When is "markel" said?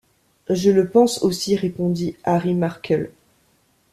2.55-3.11